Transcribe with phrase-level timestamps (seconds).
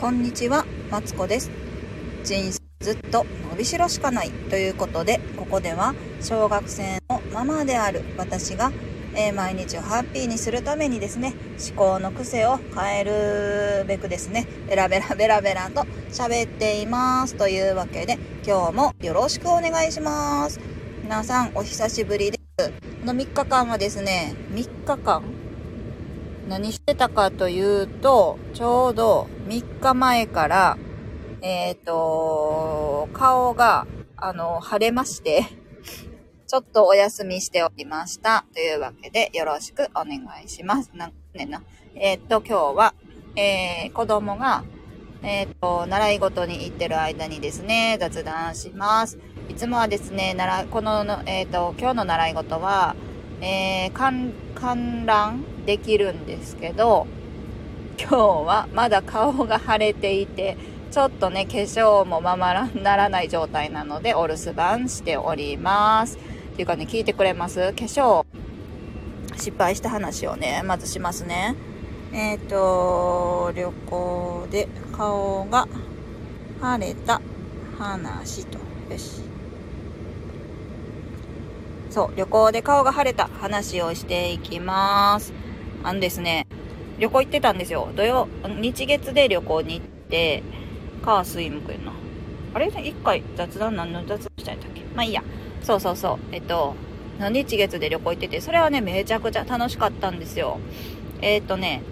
[0.00, 1.50] こんにちは、マツコです。
[2.24, 8.72] 人生ずっと伸びしろしかないということで、ここでは小学生のママである私が、
[9.14, 11.34] えー毎日をハッピーにするためにですね、
[11.68, 13.04] 思考の癖を変え
[13.82, 17.34] るべくですね、ベラベラベラベラと喋っています。
[17.34, 20.60] というわけで、今日もよろしくお願いします。
[21.02, 22.70] 皆さん、お久しぶりです。
[22.70, 22.72] こ
[23.04, 25.22] の3日間はですね、3日間
[26.50, 30.78] 何してたかというと、ちょうど3日前から、
[31.42, 33.86] えっ、と、顔が、
[34.16, 35.44] あの、腫れまして、
[36.48, 38.46] ちょっとお休みしておりました。
[38.52, 40.90] というわけで、よろしくお願いします。
[40.92, 41.62] なんねな。
[41.94, 42.94] えっ、と、今日は、
[43.36, 44.64] えー、子供が、
[45.22, 49.20] えっ、と、習い事に行ってる間にですね、雑談します。
[49.48, 52.96] いつもはですね、習い、この、えっ、と、今日の習い事は、
[53.40, 57.06] えー、観覧できるんですけど、
[57.96, 60.56] 今日はまだ顔が腫れていて、
[60.90, 66.16] ちょっとね、化粧もままならない状態なので、お留守番しております。
[66.16, 67.60] っていうかね、聞いてくれます？
[67.60, 68.24] 化粧、
[69.36, 71.54] 失敗した話をね、まずしますね。
[72.12, 75.68] えっ、と、旅行で顔が
[76.60, 77.20] 腫れた
[77.78, 78.58] 話と。
[78.90, 79.20] よし。
[81.90, 85.32] そう、旅行で顔が腫れた話をしていきます。
[85.82, 86.46] あのですね、
[86.98, 87.88] 旅行行ってたんですよ。
[87.96, 88.28] 土曜、
[88.60, 90.42] 日月で旅行に行って、
[91.02, 91.92] 火水木やな。
[92.52, 92.66] あれ？
[92.66, 94.82] 一回雑談何の雑談したんだっけ？
[94.94, 95.22] まあいいや。
[95.62, 96.18] そうそうそう。
[96.32, 96.74] えっと、
[97.18, 100.58] 日月で旅行行ってて、それはね、めちゃくちゃ楽しかったんですよ。
[101.22, 101.82] えっとね、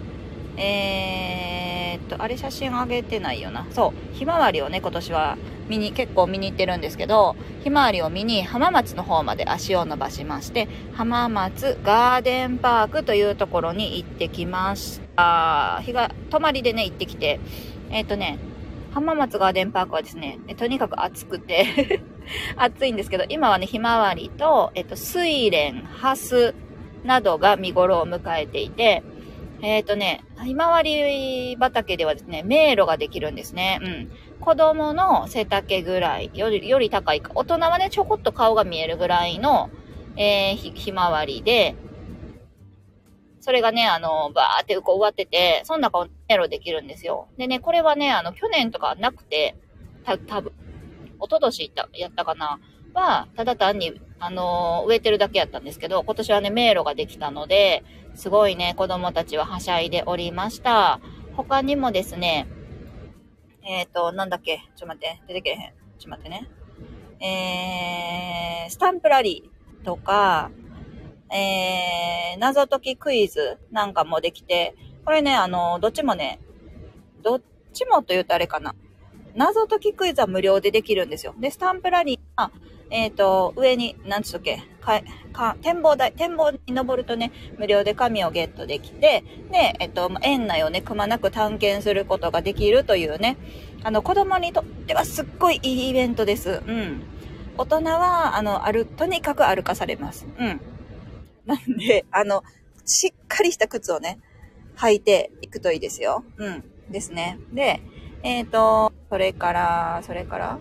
[0.59, 3.65] えーっと、あれ写真あげてないよな。
[3.71, 5.37] そう、ひまわりをね、今年は
[5.69, 15.81] 見に、結構見に行ってるんですけど、ひまわりを見に浜松の方まで足を伸ばしまして、浜松ガーデンパークというところに行ってきました。
[15.83, 17.39] 日が、泊まりでね、行ってきて、
[17.89, 18.37] えーっとね、
[18.91, 22.01] 浜松ガーデンパークはですね、とにかく暑くて
[22.57, 26.55] 暑いんですけど、今はね、ひまわりと、えっと、睡蓮、ハス
[27.03, 29.03] などが見頃を迎えていて、
[29.61, 33.79] えっ、とね、ひまわり畑ではですね、迷路ができるんですね。
[33.81, 34.11] うん。
[34.39, 37.31] 子供の背丈ぐらい、より、より高いか。
[37.35, 39.69] 大人はね、ちょこっと顔が見えるぐらいの、
[40.15, 41.75] えーひ、ひまわりで、
[43.41, 47.27] それがね、あの、バーってこう終わってて、その中を迷路できるんですよ。
[47.37, 49.55] でね、これはね、あの、去年とかなくて、
[50.03, 50.53] た、多分
[51.19, 52.59] 一昨年行った、やったかな
[52.93, 57.83] は、ただ単に、あの植えてるだけやったんですけど、今年はね、迷路ができたので、
[58.15, 60.99] すごいね、子供たちははしゃいでおりました。
[61.35, 62.47] 他にもですね、
[63.63, 65.57] えっ、と、なんだっけ、ちょっと待って、出てけへん。
[65.57, 66.49] ちょっと待ってね。
[67.21, 70.51] えー、スタンプラリーとか、
[71.31, 74.75] えー、謎解きクイズなんかもできて、
[75.05, 76.39] これね、あの、どっちもね、
[77.21, 77.41] どっ
[77.73, 78.75] ちもと言うとあれかな。
[79.35, 81.35] 謎解きクイズは無料でできるんですよ。
[81.39, 82.51] で、スタンプラリーは、
[82.91, 85.01] えっ、と、上に、なんつうっけ、か、
[85.31, 93.37] か、展望台、展望に登るとね、無料で紙をゲットできて、で、えっ、と、園内をね、くまなく探検することができるというね、
[93.83, 96.61] あの、子供にとってはすっごいいいイベントです。
[96.65, 97.01] うん。
[97.57, 100.25] 大人は、あの、ある、とにかく歩かされます。
[100.37, 100.61] うん。
[101.45, 102.43] なんで、あの、
[102.85, 104.19] しっかりした靴をね、
[104.77, 106.23] 履いていくといいですよ。
[106.37, 106.63] うん。
[106.89, 107.37] ですね。
[107.53, 107.81] で、
[108.23, 110.59] えっ、と、それから、それから、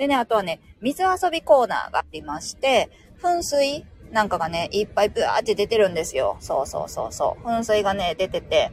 [0.00, 2.88] でね、あとはね、水遊びコーナーがありまして、
[3.22, 6.38] 噴水なんかがね、いっぱいブワーって出てるんですよ。
[6.40, 7.46] そうそうそうそう。
[7.46, 8.72] 噴水がね、出てて。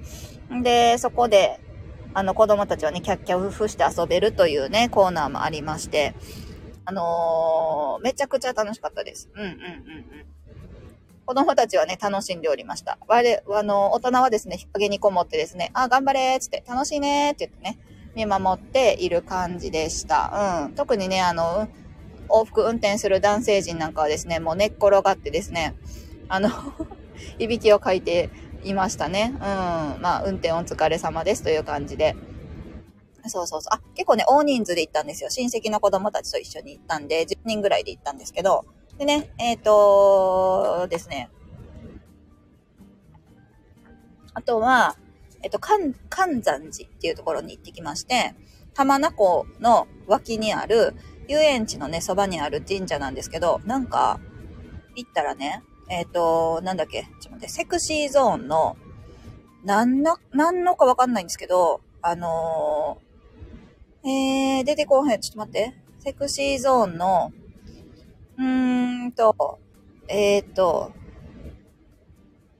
[0.49, 1.59] んで、そこで、
[2.13, 6.15] あの、子供たちはね、キャッキャウフして遊べるというね、コーナーもありまして、
[6.85, 9.29] あのーめちゃくちゃ楽しかったです。
[9.35, 10.25] うんうんうんうん。
[11.25, 12.99] 子供たちはね、楽しんでおりました。
[13.05, 20.65] 我、あの、大人はですね、日陰にこもってですね、あ、頑張れーつって、楽しいねーって言ってね、見守っている感じでした。
[20.67, 20.73] うん。
[20.73, 21.67] 特にね、あの、
[22.29, 25.75] 往復運転する男性陣なんかはですね、もう寝っ転がってですね、
[26.27, 26.49] あの、
[27.37, 28.31] いびきをかいて
[28.63, 29.33] いましたね。
[29.35, 29.39] うん。
[29.39, 32.15] まあ、運転お疲れ様ですという感じで。
[33.27, 33.75] そうそうそう。
[33.75, 35.29] あ、結構ね、大人数で行ったんですよ。
[35.29, 38.65] 親戚の子供たちと一緒に行ったんで、10人ぐらいで行ったんですけど、
[38.97, 41.29] でね、えっ、とですね。
[44.33, 44.95] あとは、
[45.43, 48.35] えっ、と、関、関山寺っていうところに行ってきまして、
[48.75, 50.95] 浜名湖の脇にある、
[51.27, 54.19] 遊園地のね、そばにある神社なんですけど、なんか、
[54.95, 58.77] 行ったらね、えっ、と、なんだっけ、ちょっと待って、セクシーゾーンの、
[59.63, 67.31] なんの、なんのかわかんないんですけど、あのー、えー、出てこうへん、ちょっと待って、セクシーゾーンの、
[68.37, 69.59] うーんと、
[70.07, 70.93] えっ、と、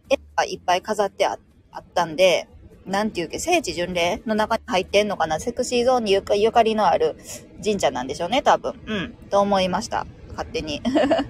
[0.10, 1.38] 絵がいっぱい飾ってあ
[1.80, 2.48] ったんで、
[2.88, 5.40] なんていうけ、聖地巡礼の中に入ってんのかな？
[5.40, 7.18] セクシーゾーンにゆかゆかりのある
[7.64, 8.74] 神社なんでしょうね、多分。
[8.86, 9.14] うん。
[9.30, 10.08] と思いました。
[10.30, 10.82] 勝手に。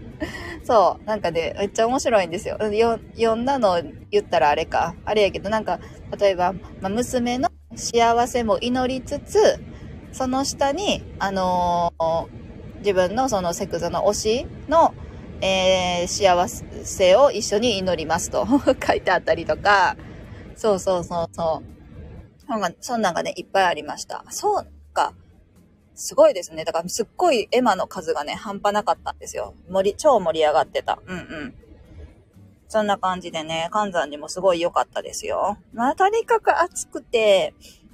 [0.63, 1.05] そう。
[1.05, 2.57] なんかね、めっちゃ面白いんですよ。
[2.57, 3.81] よ、読んだの
[4.11, 4.95] 言ったらあれか。
[5.05, 5.79] あれやけど、なんか、
[6.19, 9.59] 例えば、ま、娘の幸せも祈りつつ、
[10.11, 14.93] その下に、あのー、自分のそのセクゾの推しの、
[15.41, 18.47] えー、幸せを一緒に祈りますと
[18.85, 19.95] 書いてあったりとか、
[20.57, 21.63] そうそうそうそ
[22.47, 22.49] う。
[22.49, 24.25] なんか、そんなんがね、いっぱいありました。
[24.29, 25.13] そうか。
[25.93, 26.65] すごいですね。
[26.65, 29.53] だから、すっごいエマの数がね、半端なかったんですよ。
[29.69, 30.99] 盛り、超盛り上がってた。
[31.05, 31.53] うんうん。
[32.67, 35.57] そんな感じでね、関山にもすごい良かったですよ。
[35.73, 37.53] まあ、とにかく暑くて、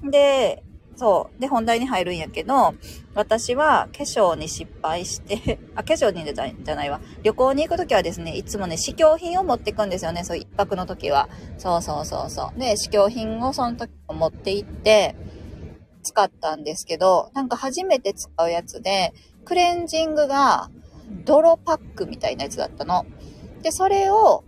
[0.09, 0.63] で、
[0.95, 1.41] そう。
[1.41, 2.75] で、本題に入るんやけど、
[3.15, 7.01] 私は化粧に失敗して あ、化粧に出たんじゃないわ。
[7.23, 10.23] 旅行に行くときはですね、いつもね、試供品を持っていくんですよね。
[10.23, 11.29] そう、一泊の時は。
[11.57, 12.59] そうそうそうそう。
[12.59, 15.15] で、試供品をその時持って行って、
[16.03, 19.13] 使ったんですけど、なんか初めて使うやつで、
[19.45, 20.69] クレンジングが
[21.25, 23.05] 泥パックみたいなやつだったの。
[23.61, 24.43] で、それを、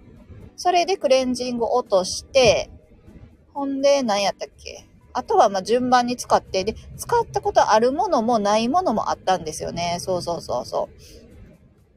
[0.58, 2.70] それでクレンジング落として、
[3.54, 4.86] ほんで、何やったっけ？
[5.16, 9.98] あとはま順番に使って、で、使ったことあるものもないものもあったんですよね。
[10.00, 10.90] そうそうそうそ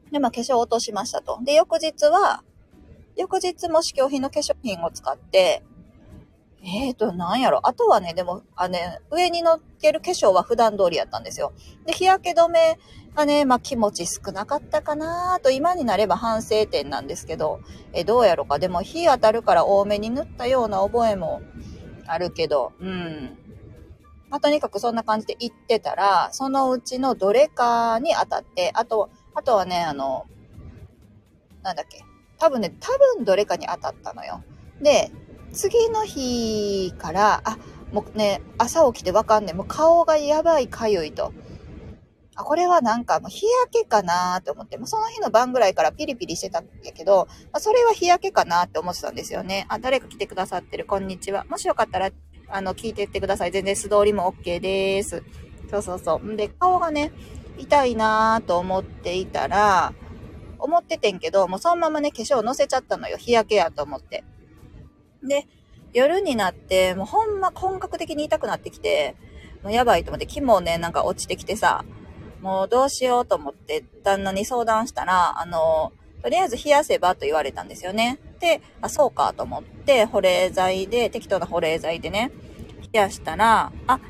[0.08, 0.12] う。
[0.12, 1.40] で、まあ化粧落としましたと。
[1.44, 2.44] で、翌日は、
[3.16, 5.64] 翌日も試供品の化粧品を使って、
[6.62, 7.66] えーと、なんやろ。
[7.66, 11.52] あとはね、でも、あね、上に乗っける化粧は普段通りやったんですよ。
[11.86, 12.78] で、日焼け止め
[13.16, 17.60] がね、まあ気持ち少なかったかなと、今になれば反省点なんですけど、
[17.92, 18.60] え、どうやろか。
[18.60, 21.42] でも、日当たるから多めに塗ったような覚えも
[22.08, 23.38] あるけど、うん。
[24.30, 30.26] まあ、とにかくそんな感じで行ってたら、そのうちのどれかに当たって、あと、あとはね、あの、
[31.62, 32.04] なんだっけ。
[32.38, 34.42] 多分ね、多分どれかに当たったのよ。
[34.80, 35.10] で、
[35.52, 37.58] 次の日から、あ、
[37.92, 39.54] もうね、朝起きてわかんねえ。
[39.54, 41.32] もう顔がやばいかゆいと。
[42.38, 49.66] あ、これはなんか日焼けかなと思って、もうその日の晩ぐらいからピリピリしてたんやけど、まあ、それは日焼けかなって思ってたんですよね。
[49.68, 51.44] あ、誰か来てくださってる、こんにちは。
[51.48, 52.10] もしよかったら、
[52.48, 53.50] あの、聞いてってください。
[53.50, 55.24] 全然素通りも OK です。
[55.68, 56.24] そうそうそう。
[56.24, 57.10] んで、顔がね、
[57.58, 59.92] 痛いなと思っていたら、
[60.60, 63.16] 思っててんけど、もうそのままね、化粧乗せちゃったのよ。
[63.16, 64.22] 日焼けやと思って。
[65.24, 65.48] で、
[65.92, 69.16] 夜になって、もうほんま本格的に痛くなってきて、
[69.64, 71.84] もうやばいと思って、気もね、なんか落ちてきてさ、
[72.40, 75.92] もうどうしようと思って旦那に相談したら、あの、
[76.22, 78.18] とりあえず冷やせばと言われたんですよね。
[78.40, 82.30] で、あ、そうかと思って、保冷剤で、適当な保冷剤でね、
[82.92, 84.00] 冷やしたら、あ、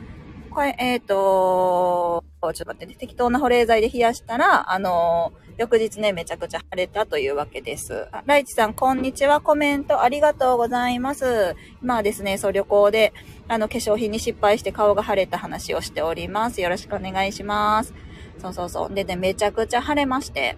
[0.50, 8.06] これ、えっ、ー、と、ちょっと待ってね、適当な保冷剤で冷やしたら、あの翌日ね、めちゃくちゃ晴れたというわけです。
[8.12, 9.40] あライチさん、こんにちは。
[9.40, 11.56] コメントありがとうございます。
[11.82, 13.12] 今はですね、そう、旅行で、
[13.48, 16.60] あの、化粧品に失敗して顔が腫れた話をしております。
[16.60, 17.92] よろしくお願いします。
[18.38, 18.94] そうそうそう。
[18.94, 20.56] でね、めちゃくちゃ晴れまして、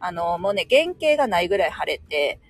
[0.00, 2.40] あの、もうね、原型がないぐらい晴れて、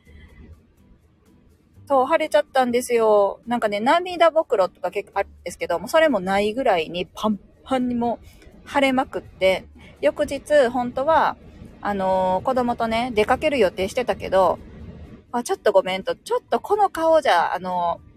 [1.86, 3.40] そう、晴れちゃったんですよ。
[3.46, 8.18] なんかね、涙袋とか結構あるんですけども、それもないぐらいにパンパンにも
[8.64, 9.66] 晴れまくって、
[10.00, 11.36] 翌日、本当は、
[11.80, 14.58] あのー、子供とね、出かける予定してたけど、
[15.32, 18.11] あ、ちょっとごめんと、ちょっとこの顔じゃ、あのー、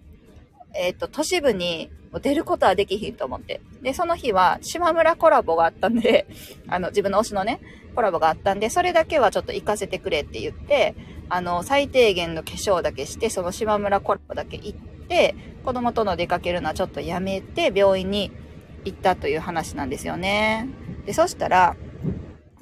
[0.76, 1.90] えっ、ー、と、都市部に
[2.22, 3.62] 出ることはできひんと思って。
[3.82, 6.28] で、その日は島村コラボがあったんで、
[6.68, 7.60] あの、自分の推しのね、
[7.96, 10.96] コラボがあったんで、それだけはちょっと行かせてくれって言って、
[11.30, 14.74] あの、最低限の化粧だけして、その島村コラボだけ行っ
[15.08, 18.32] て、子供との出かけるのはちょっとやめて、病院に
[18.86, 20.68] 行ったという話なんですよね。
[21.06, 21.76] で、そしたら、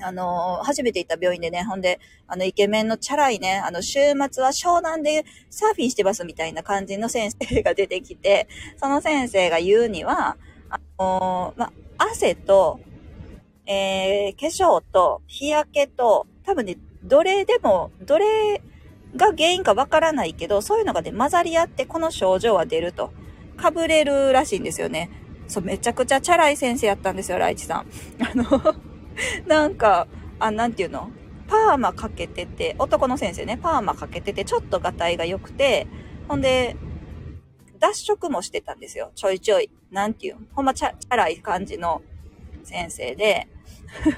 [0.04, 4.00] あの、初めて行った病院でね、ほんで、あの、イケメンのチャラいね、あの、週
[4.32, 10.38] 末は湘南でサーフィンしてますみたいな感じの先生が出てきて、 その先生が言うには、
[10.70, 12.80] あの、ま、汗と、
[13.66, 18.62] えー、化粧と日焼けと、多分ね、どれでも、どれ
[19.16, 23.12] が原因かわからないけど、そういうのがね、混ざり合ってこの症状は出ると。
[23.56, 25.10] かぶれるらしいんですよね。
[25.48, 27.86] そう、めちゃくちゃチャラい先生やったんですよ、ライチさん。
[28.20, 28.93] あの
[29.48, 30.08] なんか、
[30.40, 31.10] あ、なんていうの？
[31.48, 35.88] パーマかけてて、男の先生ね、パーマかけてて、ちょっとガタイが良くて、
[36.28, 36.76] ほんで、
[37.80, 39.12] 脱色もしてたんですよ。
[39.14, 39.70] ちょいちょい。
[39.92, 42.02] なんていうほんまチャチャラい感じの
[42.64, 43.48] 先生で。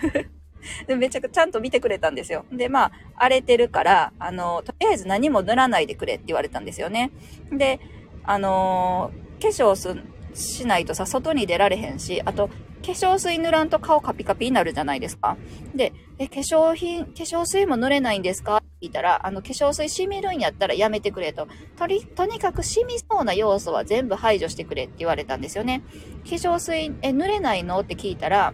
[0.87, 2.45] でめちゃくちゃちゃんと見てくれたんですよ。
[2.51, 7.11] で、まあ、荒れてるから、あの、とりあえず何も塗らないでくれって言われたんですよね。
[7.51, 7.79] で、
[8.23, 9.11] あの
[9.41, 9.95] 化粧す、
[10.33, 12.49] しないとさ、外に出られへんし、あと、
[12.85, 15.37] 化粧水塗らんと顔カピカピになるじゃないですか。
[15.73, 18.57] で、え、化粧品、化粧水も塗れないんですか？
[18.57, 21.47] って聞いたら、あの、化粧水染みるんやったらやめてくれと。
[21.77, 25.81] とり、とにかく染みそうな要素は全部排除してくれって言われたんですよね。
[26.23, 27.79] 化粧水、え、塗れないの？
[27.79, 28.53] って聞いたら、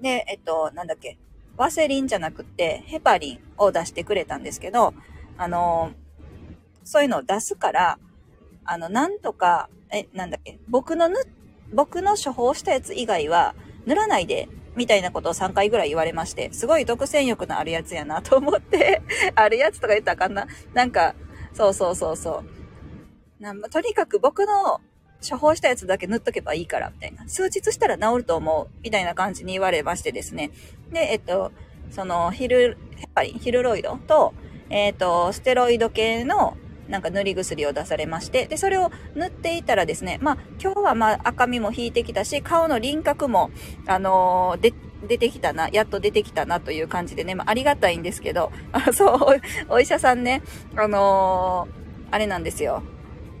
[0.00, 1.18] で、えっと、なんだっけ、
[1.56, 4.94] ワセリンじゃなくて、ヘパリンを出してくれたんですけど、
[5.36, 5.92] あの、
[6.84, 7.98] そういうのを出すから、
[8.64, 11.24] あの、なんとか、え、なんだっけ、僕の塗っ、
[11.72, 13.54] 僕の処方したやつ以外は
[13.86, 19.02] 塗らないでみたいなことを3回ぐらい言われまして、すごい独占欲のあるやつやなと思って
[19.34, 20.46] あるやつとか言ったらあかんな。
[20.74, 21.14] なんか、
[21.54, 22.44] そうそうそうそ
[23.40, 23.42] う。
[23.42, 24.80] なんとにかく僕の
[25.28, 27.26] 処方したやつだけ塗っとけばいいから、みたいな。
[27.26, 30.50] 数日したら治ると思う、みたいな感じに言われましてですね。
[30.92, 31.52] で、えっと、
[31.90, 34.34] その、ヒル、ヘパリン、ヒルロイドと、
[34.68, 36.56] えっと、ステロイド系の
[36.88, 43.50] なんか塗り薬を出されまして、で、それを塗っていたらですね、まあ、今日はまあ赤みも引いてきたし、顔の輪郭も、
[43.86, 44.74] あのー、で、
[45.06, 50.42] 出てきたな、やっと出てきたなという感じでね、まあ、ありがたいんですけど、あそう、お医者さんね、
[50.74, 52.82] あのー、あれなんですよ。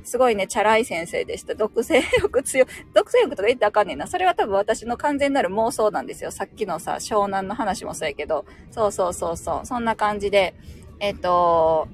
[0.06, 1.56] すごいね、チャラい先生でした。
[1.56, 2.64] 毒性欲強。
[2.94, 4.06] 毒性欲とか言ってあかんねんな。
[4.06, 6.30] それは多分私の完全なる妄想なんですよ。
[6.30, 8.44] さっきのさ、湘南の話もそうやけど。
[8.70, 9.66] そうそうそうそう。
[9.66, 10.54] そんな感じで、
[11.00, 11.88] えっ、ー、と、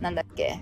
[0.00, 0.60] なんだっけ。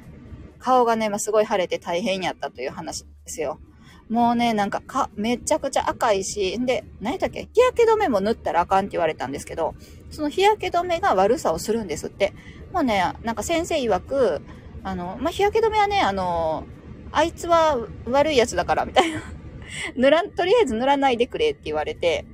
[0.65, 3.61] 顔がね、まあ、すごい腫れて大変やったという話ですよ。
[4.09, 7.49] もうね、なんか、か、めちゃくちゃ赤いし、んで、何やったっけ？
[7.53, 9.75] 日焼け止めも塗ったらあかんって言われたんですけど、
[10.11, 12.33] その日焼け止めが悪さをするんですって。
[12.73, 14.41] もうね、なんか先生曰く、
[14.83, 16.65] あの、まあ、日焼け止めはね、あの、
[17.13, 19.21] あいつは悪いやつだから、みたいな。
[19.97, 22.25] 塗らん、とりあえず塗らないでくれって言われて、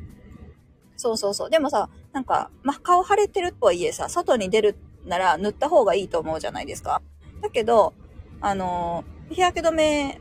[0.96, 1.50] そうそうそう。
[1.50, 7.02] でもさ、なんか、まあ、顔腫れてるとはいえさ、外に出るなら塗った方がいいと思うじゃないですか。
[7.42, 7.94] だけど、
[8.40, 10.20] あの、日焼け止め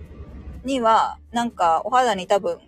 [0.63, 2.59] には、なんかお肌に多分、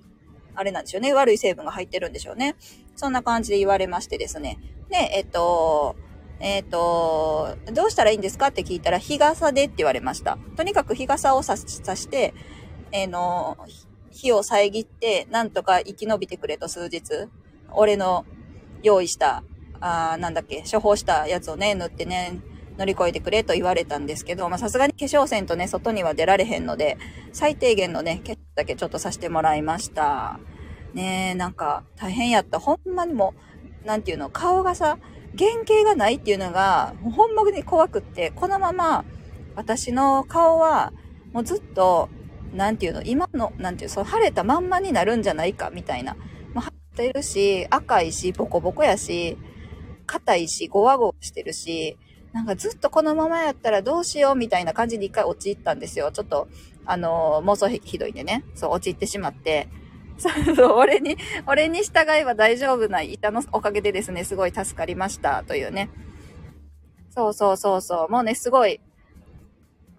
[0.56, 1.14] あれなんでしょうね。
[1.14, 2.56] 悪い成分が入ってるんでしょうね。
[2.96, 4.60] そんな感じで言われましてですね。
[4.90, 5.96] で、えっと、
[6.40, 10.38] えっと、どうしたらいいんですかって聞いたら、日傘でって言われました。
[10.58, 12.34] とにかく日傘をさして、
[12.92, 13.58] えー、の、
[14.10, 17.02] 火を遮って、なんとか生き延びてくれと数日。
[17.74, 18.26] 俺の
[18.84, 19.44] 用意した、
[19.80, 22.40] あなんだっけ、処方したやつをね、塗ってね、
[22.82, 26.98] 乗り越えてくれと言われたんですけど、まさすがに化粧線とね、外には出られへんので、
[27.32, 30.40] 最低限のね、ケだけちょっとさせてもらいました。
[30.96, 32.60] ねえ、なんか大変やった。
[32.60, 33.36] ほんまにも
[33.84, 34.98] う、なんていうの、顔がさ、
[35.38, 39.06] 原型がないっていうのが、ほんまに怖くって、このまま、
[39.56, 40.92] 私の顔は、
[41.34, 42.10] もうずっと、
[42.52, 46.16] なんていうの、今の、なんていう、その晴れたまんまになるんじゃないか、みたいな。
[46.16, 46.22] も
[46.58, 49.38] う晴れてるし、赤いし、ボコボコやし、
[50.08, 51.98] 硬いし、ゴワゴワしてるし、
[52.34, 56.12] なんかずっとこのままやったらどうしようみたいな感じで一回陥ったんですよ。
[56.12, 56.48] ちょっと、
[56.86, 58.46] あのー、妄想ひどいんでね。
[58.56, 59.68] そう、陥ってしまって。
[60.18, 65.90] そ うそう、俺に、俺に従えば大丈夫な板のおかげでですね、すごい助かりましたというね。
[67.10, 68.12] そうそうそうそう。
[68.12, 68.80] もうね、すごい、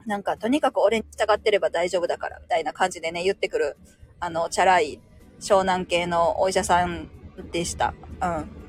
[0.06, 3.76] なんか、とにかく俺に従ってれば大丈夫だから、みたいな感じでね、言ってくる、
[4.20, 5.00] あの、チャラい、
[5.40, 7.10] 湘南系のお医者さん
[7.50, 7.92] でした。
[8.22, 8.61] うん。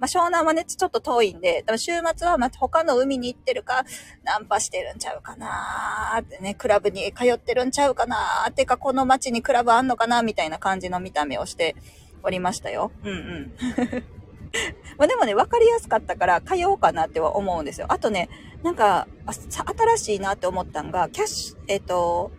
[0.00, 3.84] まあ、湘南はね、ちょっと遠いんで、多分週末はま他の海に行ってるか、
[4.24, 11.76] ナンパしてるんちゃうかなーってね、クラブに通ってるんちゃうかなーってか、この街にクラブあんのかなみたいな感じの見た目をして
[12.22, 12.90] おりましたよ。
[13.04, 13.54] うんうん。
[14.98, 17.86] まあでもね、わかりやすかったから通おうかなっては思うんですよ。
[17.90, 18.28] あとね、
[18.62, 22.32] なんか、新しいなって思ったんが、キャッシュ、えっ、ー、と、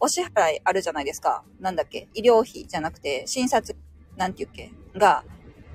[0.00, 1.44] お支払いあるじゃないですか。
[1.60, 2.08] なんだっけ？
[2.14, 3.76] 医療費じゃなくて、診察、
[4.16, 4.98] なんて言うっけ？
[4.98, 5.24] が、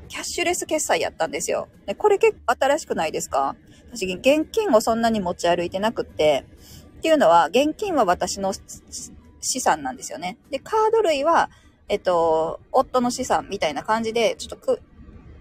[0.07, 1.67] キャッシュレス決済やったんですよ。
[1.85, 3.55] で、これ結構新しくないですか？
[3.91, 6.45] 私、現金をそんなに持ち歩いてなくって、
[6.97, 8.53] っていうのは、現金は私の
[9.39, 10.37] 資産なんですよね。
[10.49, 11.49] で、カード類は、
[11.89, 14.81] えっと、夫の資産みたいな感じで、ちょっとく、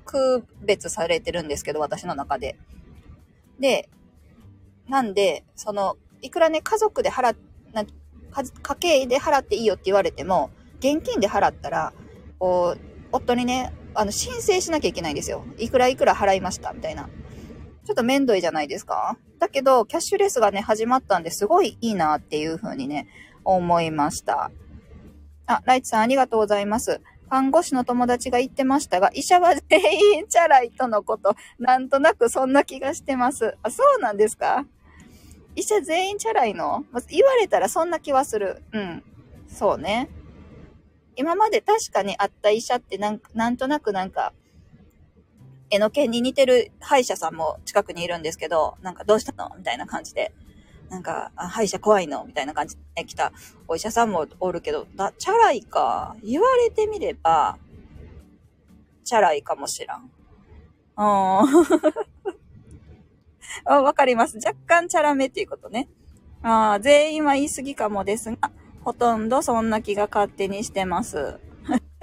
[0.04, 2.56] 区別されてるんですけど、私の中で。
[3.58, 3.88] で、
[4.88, 7.37] なんで、その、いくらね、家族で払っ、
[7.73, 7.85] な
[8.62, 11.92] 家計で払っていいよって言われても、現金で払ったら、
[12.38, 12.80] こう、
[13.11, 15.45] 夫にね、あの、申請しなきゃいけないんですよ。
[15.59, 17.09] いくらいくら払いました、みたいな。
[17.85, 23.07] ちょっとめんどいじゃないですかだけど、キャッシュレスがね、始まったんですごいいいなっていう風にね、
[23.45, 24.50] 思いました。
[25.47, 27.00] あ、ライチさんありがとうございます。
[27.31, 29.81] 看護師の友達が言ってましたが、医者は全
[30.19, 33.57] 員チャラいとのこと、なんとなくそんな気がしてます。
[33.62, 34.65] あ、そうなんですか？
[35.55, 36.85] 医者全員チャラいの？
[37.09, 38.62] 言われたらそんな気はする。
[38.73, 39.03] うん。
[39.49, 40.09] そうね。
[41.16, 44.32] 今まで確かに会った医者ってなんなんとなくなんか、
[45.70, 50.32] 絵の剣に似てる歯医者さんも近くにいるんですけど、なんかどうしたのみたいな感じで。
[50.88, 53.32] なんか、歯医者怖いのみたいな感じで来た
[53.66, 56.14] お医者さんもおるけど、だ、チャラいか。
[56.23, 57.58] 言われてみれば、
[59.04, 60.02] チャラいかもしらん。
[60.02, 60.11] うん。
[63.64, 64.37] あわかります。
[64.37, 65.88] 若干チャラめっていうことね。
[66.42, 68.52] ああ、全員は言い過ぎかもですが、
[68.87, 71.40] ほとんどそんな気が勝手にしてます。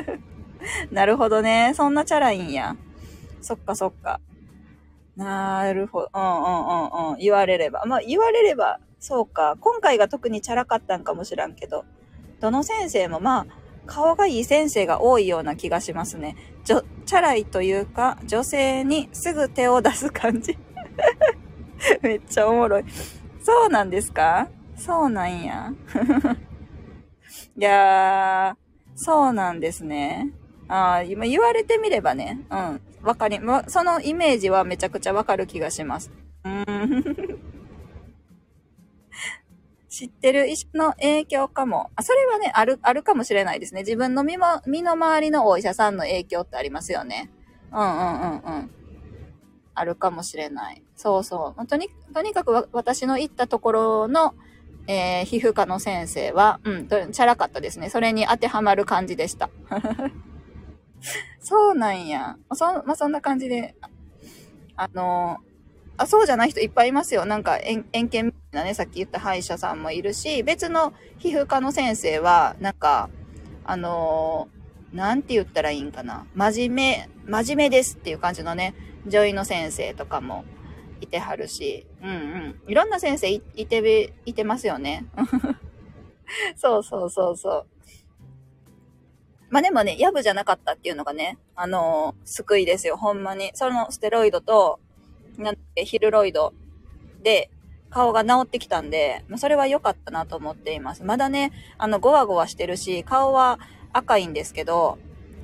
[0.91, 1.71] なるほどね。
[1.75, 2.75] そんなチャラいんや。
[3.39, 4.19] そっかそっか。
[5.15, 6.09] なるほど。
[6.13, 7.19] うんうんうんうん。
[7.19, 7.83] 言われれば。
[7.85, 9.55] まあ言われれば、そうか。
[9.61, 11.85] 今回が特にチャラかったんかもしらんけど。
[12.41, 16.35] どの先生もまあ、顔がいい先生が多いような気がしますね。
[16.65, 20.57] ちょ、チャラいというか、女性にすぐ手を出す感じ。
[22.03, 22.83] めっちゃおもろい。
[23.41, 24.49] そうなんですか？
[24.75, 25.71] そうなんや。
[27.55, 30.31] いやー、そうなんですね。
[30.67, 36.11] ああ、今言われてみればね、うん、わかり、そのイメージはめちゃくちゃわかる気がします。
[36.43, 37.39] うん。
[39.89, 41.91] 知ってる医者の影響かも。
[41.95, 43.81] あ、それはね、ある、あるかもしれないですね。
[43.81, 47.29] 自分の身も、身の回りのお医者さんの影響ってありますよね。
[47.71, 48.71] うんうんうんうん。
[49.75, 50.81] あるかもしれない。
[50.95, 51.67] そうそう。
[51.67, 54.33] とに、とにかく私の行ったところの、
[54.87, 57.89] えー、皮膚科の先生は、うん、チャラかったですね。
[57.89, 59.49] それに当てはまる感じでした。
[61.39, 62.37] そうなんや。
[62.53, 63.75] そ、まあ、そんな感じで、
[64.75, 65.37] あの
[65.97, 67.25] あ、そうじゃない人いっぱいいますよ。
[67.25, 73.09] なんか、遠見みたいなね、さっき言った歯医者さんもいるし、別の皮膚科の先生は、なんか、
[73.63, 76.25] あのー、なんて言ったらいいんかな。
[76.35, 78.73] 真面目、真面目ですっていう感じのね、
[79.05, 80.45] 女医の先生とかも
[81.03, 82.61] いてはるし、うんうん。
[82.67, 85.05] いろんな先生いて、いてますよね。
[86.55, 87.65] そうそうそうそう。
[89.49, 93.51] まあでもね、ヤブじゃなかったっていうのがね、あのー、救いですよ、ほんまに。
[93.53, 94.79] そのステロイドと、
[95.37, 96.53] なんて、ヒルロイド
[97.21, 97.51] で、
[97.93, 101.03] 顔が治ってきたんで、まあ、それは良かったなと思っています。
[101.03, 103.59] まだね、あの、ゴワゴワしてるし、顔は
[103.93, 104.97] 赤いんですけど、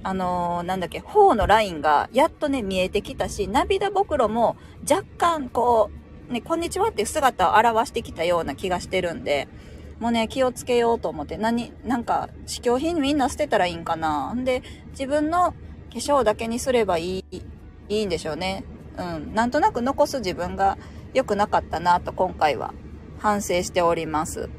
[0.04, 4.56] あのー、なんだっけ、頬のラインがやっとね、見えてきたし、涙袋も
[4.90, 5.92] 若干こ
[6.30, 9.48] う、ね、こんにちはっていう姿を表してきたような気がしてるんで、
[10.00, 15.56] もうね、気をつけようと思って、何、なんか、試供品みんな捨てたらいいんかなんで、自分の化
[15.96, 17.26] 粧だけにすればいい、
[17.90, 18.64] いいんでしょうね。
[18.98, 19.34] うん。
[19.34, 20.78] なんとなく残す自分が
[21.14, 22.74] 良くなかったなと今回は
[23.18, 24.50] 反省しております。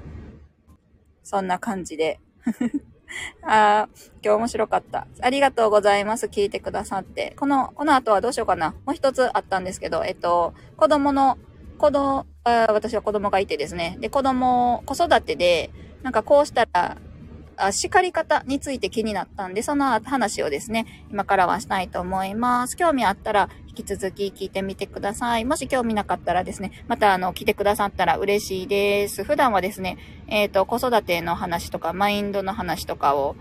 [1.23, 2.21] そんな感じで。
[3.43, 3.89] あ、
[4.23, 5.07] 今日面白かった。
[5.21, 6.27] ありがとうございます。
[6.27, 7.35] 聞いてくださって。
[7.39, 8.75] この、この後はどうしようかな。
[8.85, 11.39] もう一つあったんですけど、えっと、子供の
[11.81, 13.97] 子供、私は子供がいてですね。
[14.01, 15.71] で、子供、子育てで、
[16.03, 16.99] なんかこうしたら、
[17.57, 22.77] あ叱り方について気になったんで、その話をですね、今からはしたいと思います。
[22.77, 25.45] 興味あったら、引き続き聞いてみてください。
[25.45, 29.23] もし興味なかったらですね、またあの、来てくださったら嬉しいです。
[29.23, 33.37] 普段はですね、えっ、ー、と、子育ての話とか、マインドの話とかを、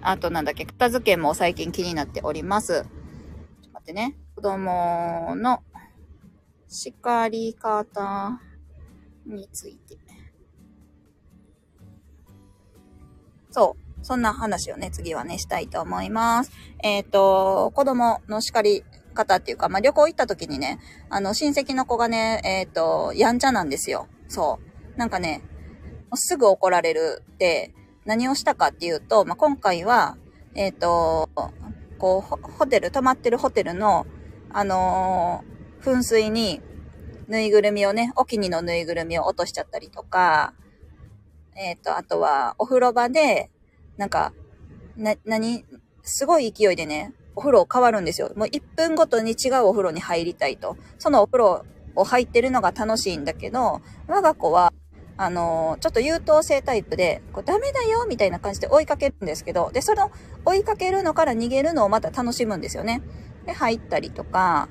[0.00, 2.72] あとなんだっけ、片付けも最近気になっております。
[2.72, 4.16] ちょっと待ってね。
[4.34, 5.62] 子供の
[6.66, 8.40] 叱り方
[9.26, 9.98] について。
[13.50, 14.04] そう。
[14.04, 16.50] そんな話をね、次はね、したいと思います。
[16.82, 18.82] えっ、ー、と、子供の叱り
[19.14, 24.08] 方っていうか、まあ、旅行行った時にね、あの、親戚の子がね、えっ、ー、と、やんちゃなんですよ。
[24.28, 24.58] そ
[24.94, 24.98] う。
[24.98, 25.42] なんかね、
[26.14, 27.72] すぐ怒られるって、
[28.04, 30.16] 何をしたかっていうと、まあ、今回は、
[30.54, 31.30] えっ、ー、と、
[31.98, 34.06] こう、ホテル、泊まってるホテルの、
[34.50, 35.42] あの
[35.82, 36.60] 噴水に、
[37.26, 40.52] ぬいぐるみをね、お気にのぬいぐるみを落としちゃったりとか、
[41.56, 43.50] えっ、ー、と、あとは、お風呂場で、
[43.96, 44.32] なんか、
[44.96, 45.64] な、なに、
[46.02, 48.32] すごい勢いでね、お風呂変わるんですよ。
[48.36, 50.76] もう1分ごとに違うお風呂に入りたいと。
[50.98, 51.64] そのお風呂
[51.96, 54.72] を入ってるのが楽しいんだけど、我が子は、
[55.16, 60.10] あのー、ちょっと優等生タイプで、こうダメだよみたいな感じで追いかけるんですけど、で、その
[60.44, 63.02] 追いかけるのから逃げるのをまた楽しむんですよね。
[63.46, 64.68] で、入ったりとか、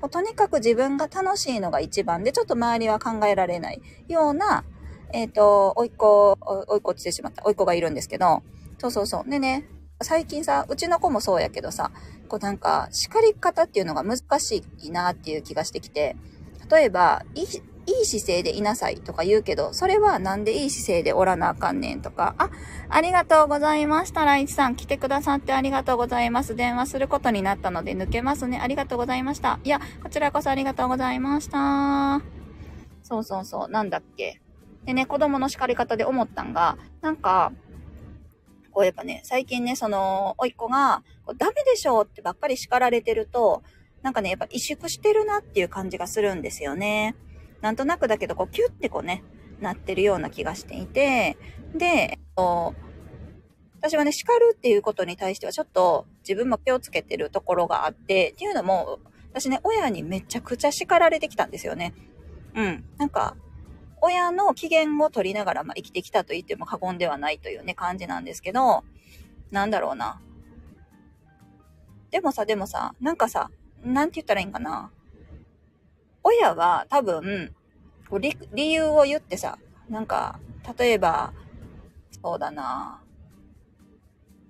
[0.00, 4.64] もうとにかく自分が楽しいのが一番で、ちょっと周りは考えられないような、
[5.12, 8.42] えっ、ー、と、おいっ子、おいっ子落ちてしまった、おいっ子がいるんですけど、
[8.78, 9.30] そうそうそう。
[9.30, 9.66] でね、
[10.02, 11.90] 最近さ、うちの子もそうやけどさ、
[12.28, 16.16] こうなんか、叱り方っていうのが難しいなっていう気がしてきて、
[16.70, 22.48] 例えば、いい、いい姿勢でいなさいとか言うけど、それはなんでいい姿勢でおらなあかんねんとか、あ、
[22.88, 24.24] ありがとうございました。
[24.24, 26.56] ライチさん来てくださってありがとうございます。
[26.56, 28.58] 電話することになったので抜けますね。
[28.58, 29.60] ありがとうございました。
[29.64, 32.22] いや、こちらこそありがとうございました。
[33.02, 34.40] そうそうそう、なんだっけ。
[34.86, 37.52] でね、子供の叱り方で思ったんが、なんか、
[38.70, 41.02] こうやっぱね、最近ね、その、おいっ子が、
[41.36, 43.62] ダメでしょってばっかり叱られてると、
[44.02, 47.14] なんかね、やっぱ萎縮してるなっていう感じがするんですよね。
[47.60, 49.22] なんとなくだけど、こう、キュッてこうね、
[49.60, 51.36] なってるような気がしていて、
[51.74, 52.18] で、
[53.80, 58.98] 私はね、叱るっていうことに対してはちょっと自分も気をつけてるところがあって、っていうのも、
[59.32, 61.94] 私ね、親にめちゃくちゃ叱られてきたんですよね。
[62.54, 62.84] うん。
[62.98, 63.36] なんか、
[64.00, 68.84] 親の機嫌を取りながら、まあ、生きてきたと言っても過言ではないというね、感じなんですけど、
[69.50, 70.20] なんだろうな。
[72.10, 73.50] でもさ、でもさ、なんかさ、
[73.84, 74.90] なんて言ったらいいんかな。
[76.22, 77.54] 親は多分、
[78.18, 79.58] 理理由を言ってさ、
[79.88, 80.40] なんか、
[80.78, 81.32] 例えば、
[82.22, 83.00] そうだな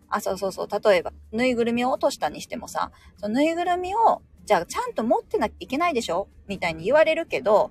[0.09, 0.69] あ、そうそうそう。
[0.69, 6.29] 例えば、ぬいぐるみを落としたにしてもさ、そのぬいぐるみを、じゃあちゃんと持ってなきゃいけないでしょ？
[6.49, 7.71] みたいに言われるけど、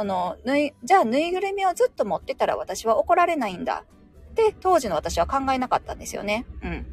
[0.00, 3.84] その、ぬい、じゃあぬいぐるみをずっと持ってたら私は怒られないんだ。
[4.30, 6.46] って当時の私は考えなかったんですよね。
[6.62, 6.86] うん。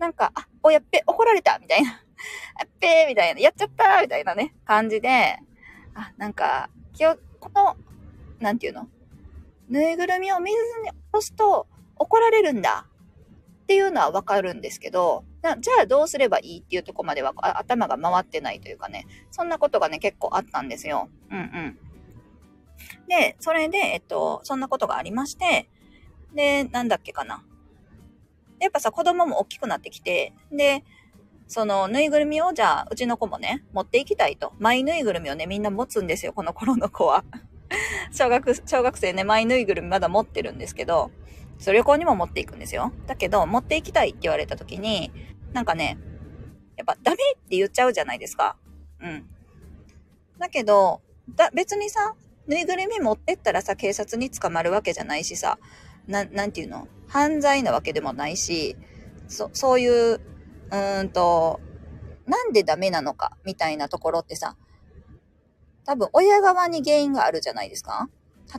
[0.00, 2.02] なんか、あ、おやっぺ、怒られたみたいな。
[2.60, 3.40] あっぺみたいな。
[3.40, 5.38] やっちゃったみたいなね、感じで、
[5.94, 7.76] あ、なんか、気を、この、
[8.40, 8.88] なんていうの？
[9.68, 12.88] ぬいぐるみを水に落とすと怒られるんだ
[13.62, 15.22] っていうのはわかるんですけど、
[15.60, 21.08] じゃあどうすればいいっていうとこまでは頭が回ってないというかね、そんなことがね、結構あったんですよ。
[21.30, 21.78] うんうん。
[23.08, 25.68] で、それで、えっと、そんなことがありまして、
[26.34, 27.44] で、なんだっけかな。
[28.60, 30.84] やっぱさ、子供も大きくなってきて、で、
[31.46, 34.52] そのぬいぐるみをじゃあ、うちの子もね、持っていきたいと。
[34.58, 37.24] マイぬいぐるみをね、みんな持つんですよ、この頃の子は。
[38.12, 41.10] 小学、小学生ね、マイぬいぐるみまだ持ってるんですけど、
[41.58, 42.92] そう、旅行にも持っていくんですよ。
[43.06, 45.10] だけど、持っていきたいって言われた時に、
[45.52, 45.98] なんかね、
[46.76, 48.56] やっぱダメって言っちゃうじゃないですか。
[49.00, 49.26] うん。
[50.38, 51.00] だけど、
[51.34, 52.14] だ、別にさ、
[52.48, 55.58] ぬいぐるみ持ってったらさ、警察に捕まるわけじゃないしさ、
[56.06, 56.88] な、なんていうの？
[57.06, 58.76] 犯罪なわけでもないし、
[59.28, 61.60] そ、そういう、うーんと、
[62.26, 64.56] なんでダメなのか、みたいなところってさ、
[65.84, 68.08] 多分親側に原因があるじゃないですか？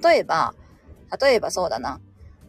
[0.03, 0.53] 例えば、
[1.19, 1.99] 例えばそうだな。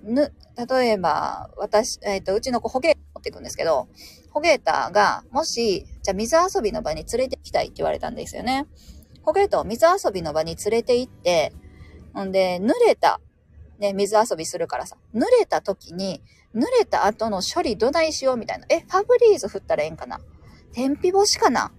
[0.03, 0.33] ぬ、
[0.69, 3.89] 例えば、私、えっ、ー、と、うちの子、ホゲータ持っていくんですけど、
[4.31, 8.67] ホゲータが、もし、じゃあ水遊びの場に連れて行きたいって言われたんですよね。
[9.23, 11.53] ホゲータを水遊びの場に連れて行って、
[12.15, 13.21] ほんで、濡れた、
[13.79, 16.23] ね、水遊びするからさ、濡れた時に、
[16.55, 18.67] 濡れた後の処理どないしようみたいな。
[18.69, 20.21] え、ファブリーズ振ったらええんかな？
[20.73, 21.73] 天日干しかな？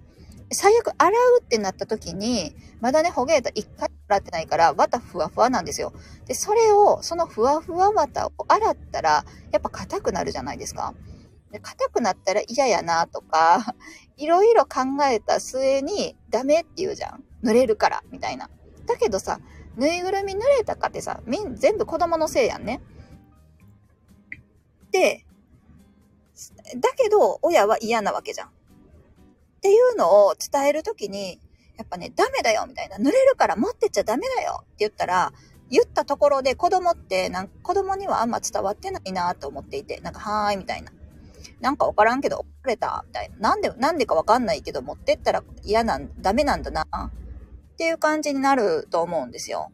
[0.54, 5.94] 最悪洗うってなった時に、まだね、ほげータ一回洗ってないから、綿ふわふわなんですよ。
[6.26, 10.94] で、それを、そのふわふわ綿を洗ったら、やっぱ硬くなるじゃないですか。
[11.52, 13.76] で硬くなったら嫌やなとか、
[14.18, 17.24] いろいろ考えた末に、ダメって言うじゃん。
[17.44, 18.50] 濡れるから、みたいな。
[18.86, 19.40] だけどさ、
[19.76, 22.82] ぬいぐるみ濡れたかってさ、みん、全部子供のせいやんね。
[24.92, 25.26] で、
[26.76, 28.48] だけど、親は嫌なわけじゃん。
[28.48, 28.52] っ
[29.62, 31.40] ていうのを伝えるときに、
[31.78, 35.32] やっぱね、ダメだよみたいな、濡れるから持ってっちゃダメだよって言ったら、
[35.70, 40.92] 言ったところで子供ってなん子供にはあんま伝わってないなと思っていて、なんかはーいみたいな。
[41.62, 43.50] なんかわからんけど怒られたみたいな。
[43.50, 46.86] なんで、なんでかわかんないけど持ってったら嫌なん、ダメなんだな
[47.82, 49.72] っていう感じになると思うんですよ。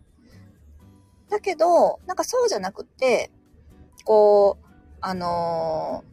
[1.30, 3.32] だけど、なんかそうじゃなくて、
[4.06, 4.66] こう、
[5.02, 6.06] あの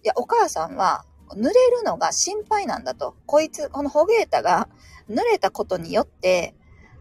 [0.00, 3.14] ー、いや、お母さんは、濡れるのが心配なんだと。
[3.26, 4.70] こいつ、このホゲータが
[5.10, 6.54] 濡れたことによって、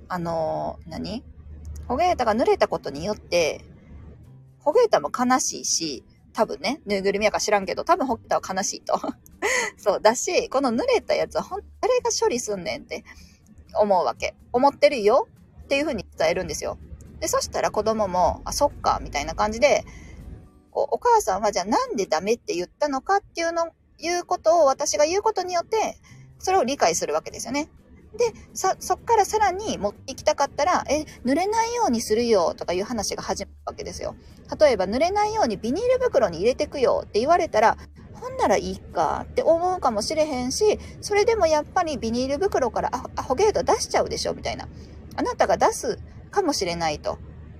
[0.09, 1.23] あのー、何？
[1.87, 3.63] ホゲータが濡れたことによって、
[4.59, 6.03] ホゲータも悲しいし、
[6.33, 8.99] 多分ね、ぬいぐるみやか知らんけど、多分ホゲータは悲しいと。
[9.77, 13.05] そう、だし、この濡れたやつはほん、誰が処理すんねんって
[13.75, 14.35] 思うわけ。
[14.51, 15.27] 思ってるよ
[15.63, 16.77] っていう風に伝えるんですよ。
[17.19, 19.85] で、そしたら子供も、あ、そっか、みたいな感じで、
[20.71, 23.67] こうお母さんはじゃあなんでダメって言ったのかっていうの
[23.99, 25.97] いうことを私が言うことによって、
[26.39, 27.69] それを理解するわけですよね。
[28.17, 34.15] で、そっからさらに持っていきたかったら、え、濡れないようにするよとかいう話が始まるわけですよ。
[34.59, 37.77] 例えば、濡れないようにビニール袋に入れてくよって言われたら、
[38.21, 44.67] ほんならいいかって思うかもしれへんし、それでもやっぱりビニール袋から、あ、ホゲート出しちゃうでしょみたいな。
[45.15, 45.97] あなたが出す
[46.29, 47.17] かもしれないと。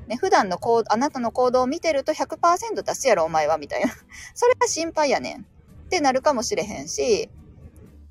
[0.07, 3.91] ね、普段の行あなたの行動を見てると100%出すやろ、お前は、みたいな。
[4.35, 5.41] それが心配やねん。
[5.41, 5.43] っ
[5.89, 7.29] てなるかもしれへんし、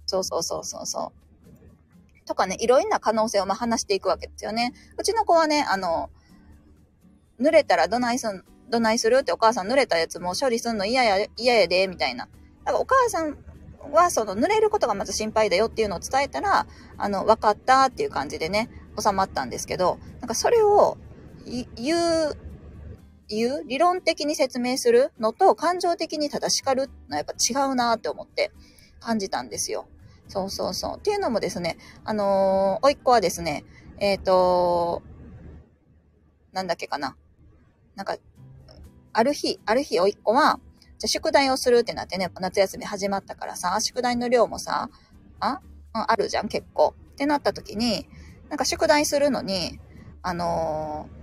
[0.06, 2.26] そうそうそうそうそう。
[2.26, 4.72] とかね、いろんな可能性をまあ話していくわけですよね。
[4.98, 6.10] うちの子はね、あの、
[7.40, 12.28] 濡れたらどないすん、どないするってお母さん濡れたやつも処理すんの嫌や、嫌やで、みたいな。
[12.70, 13.36] だからお母さん
[13.92, 20.96] はその濡れることがまず心配だよっていうのを伝えたら、あの、分かったっていう感じでね、収まったんですけど、なんかそれを
[21.44, 22.36] 言う
[23.28, 28.52] 言う、理論的に説明するのと感情的に正しかるのはやっぱ違うなって思って
[29.00, 29.88] 感じたんですよ。
[30.28, 30.98] そうそうそう。
[30.98, 33.64] っていうのもですね、あのー、おいっ子はですね、
[33.98, 35.02] えっ、ー、と
[36.52, 37.16] なんだっけかな。
[37.96, 38.16] なんか、
[39.12, 40.60] ある日、ある日おいっ子は、
[41.00, 44.90] じゃ宿題をするってなってね、夏休み始まったからさ、宿題の量もさ、
[45.40, 45.60] あ、
[45.92, 46.94] あるじゃん、結構。
[47.12, 48.06] ってなった時に、
[48.48, 49.80] なんか宿題するのに、
[50.22, 51.20] あのー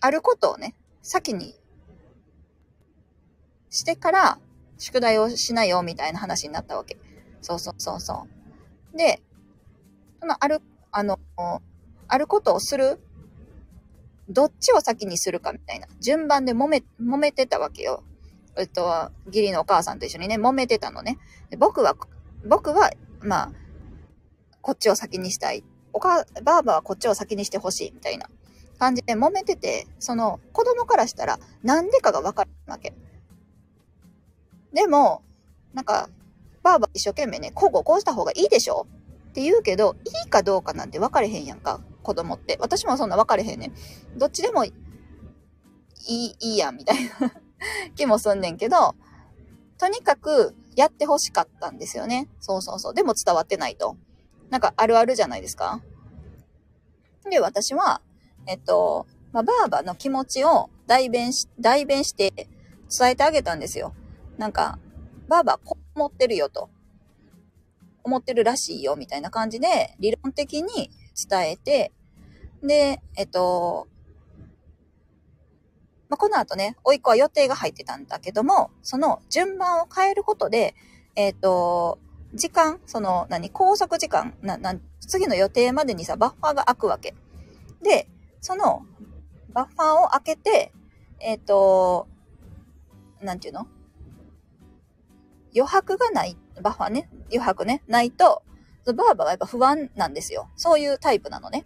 [0.00, 1.54] あることをね、先に
[3.70, 4.38] してから
[4.78, 6.96] 宿題をしないよみたいな話になったわけ。
[7.40, 8.26] そうそうそうそ
[8.94, 8.96] う。
[8.96, 9.20] で、
[10.20, 10.60] そのある、
[10.92, 11.18] あの、
[12.06, 13.00] あることをする
[14.28, 15.88] どっちを先にするかみたいな。
[16.00, 18.04] 順番で揉め、揉めてたわけよ。
[18.58, 21.18] えっと、義理のお母さんと一緒にね、揉めてたのね。
[21.50, 21.96] で僕は、
[22.46, 22.90] 僕は、
[23.20, 23.52] まあ、
[24.60, 25.64] こっちを先にしたい。
[25.92, 28.28] おか、ばあばはこっちを先にしてほしい、みたいな。
[28.78, 32.94] 感じで揉めてて、その子供からしたらなんでかがわかるわけ。
[34.72, 35.22] でも、
[35.74, 36.08] なんか、
[36.62, 38.86] ばあば一生懸命ね、こうこうこうした方がいいでしょ？
[39.30, 42.56] って言うけど、いいかどうかなんて分かれへんやんか、子供って。
[42.60, 44.18] 私もそんな分かれへんねん。
[44.18, 44.72] どっちでもい
[46.06, 47.32] い、いいやん、みたいな
[47.96, 48.94] 気もすんねんけど、
[49.78, 52.28] とにかくやって欲しかったんですよね。
[52.40, 52.94] そうそうそう。
[52.94, 53.96] でも伝わってないと。
[54.50, 55.80] なんかあるあるじゃないですか。
[57.30, 58.00] で、私は、
[58.46, 63.94] えっと、まあ、ばあばの気持ちを代弁し、代弁して伝えてあげたんですよ。
[64.38, 64.78] なんか、
[65.28, 66.70] ばあばこう思ってるよと。
[68.04, 70.90] 思ってるらしいよ、みたいな感じで、理論的に
[71.28, 71.92] 伝えて、
[72.62, 73.88] で、えっと、
[76.08, 80.74] まあ、この後ね、おいっ子は予定が入ってたんだけども、その順番を変えることで、
[81.16, 81.98] えっと、
[82.34, 87.14] 時間、その、何、拘束時間、な、な、次の予定までにさ、バッファーが開くわけ。
[87.82, 88.08] で、
[88.40, 88.82] その、
[89.52, 90.72] バッファーを開けて、
[91.20, 92.06] えっ、ー、と、
[93.20, 93.66] なんていうの？
[95.54, 98.42] 余白がない、バッファーね、余白ね、ないと、
[98.84, 100.48] バーバーはやっぱ不安なんですよ。
[100.56, 101.64] そういうタイプなのね。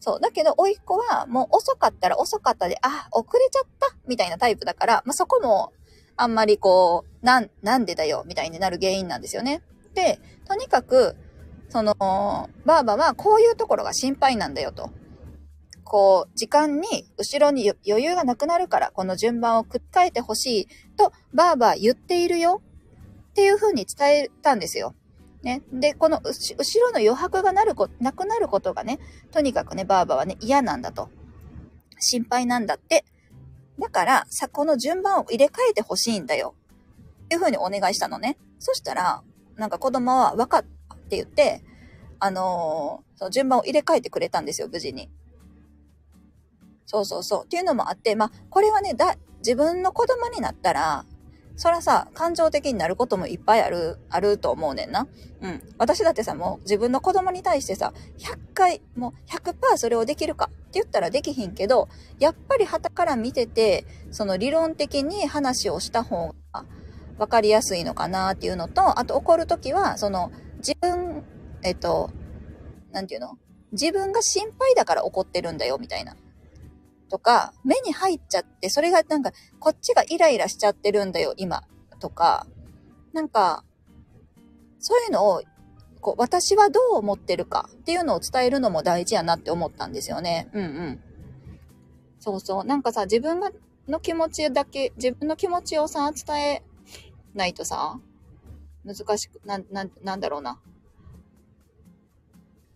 [0.00, 0.20] そう。
[0.20, 5.72] だけど、甥っ子は、もう遅かったら遅かったで、あ、遅れちゃったみたいなタイプだから、まあ、そこも、
[6.16, 9.62] あんまりこう、なん、なんでだよみたいになる原因なんですよね。
[9.94, 11.16] で、とにかく、
[11.68, 11.94] その、
[12.64, 14.90] バーバはこういうところが心配なんだよと。
[15.84, 22.62] こう、時間に後ろに余裕がなくなるから、この順番をくっかえてほしいと、バーバー言っているよ
[23.30, 24.94] っていう風に伝えたんですよ。
[25.42, 25.62] ね。
[25.72, 28.98] で、この後ろの余白がなるこ、なくなることがね、
[29.30, 31.08] とにかくね、バーバはね、嫌なんだと。
[31.98, 33.04] 心配なんだって。
[33.78, 36.54] だから、さ、この順番を入れ替えてほしいんだよ。
[37.24, 38.36] っていう風にお願いしたのね。
[38.58, 39.22] そしたら、
[39.56, 40.64] なんか子供は分かっ
[41.00, 41.64] って言って、
[42.20, 45.10] あのー、その順番を入れ替えてくれたんですよ、無事に。
[46.86, 47.44] そうそうそう。
[47.44, 51.04] っていうのもあって、まあ、これはね、だ、自分の子供になったら、
[51.60, 55.06] そらさ、感情的になることもいっぱいある、あると思うねんな。
[55.42, 55.62] うん。
[55.76, 66.64] 私だってさ、もう自分の子供に対してさ、100回、もう100%それをできるかって言ったらできひんけど、やっぱり旗から見てて、その理論的に話をした方が
[67.18, 70.32] 分かりやすいのかなっていうのと、あと怒るときは、その
[70.66, 71.22] 自分、
[71.62, 72.10] えっと、
[72.90, 73.36] なんていうの？
[73.72, 76.16] 自分が心配だから怒ってるんだよ、みたいな。
[77.10, 81.64] とか、目に入っちゃって、それがなんか、こっちがイライラしちゃってるんだよ、今、
[81.98, 82.46] とか、
[83.12, 83.64] なんか、
[84.78, 85.42] そういうのを、
[86.00, 90.48] こう、私はどう思ってるかっていうのを伝えるのも大事やなって思ったんですよね。
[90.54, 91.00] うんうん。
[92.20, 92.64] そうそう。
[92.64, 93.50] なんかさ、自分が
[93.88, 96.62] の気持ちだけ、自分の気持ちをさ、伝え
[97.34, 97.98] ないとさ、
[98.84, 100.60] 難しく、な、な、なんだろうな。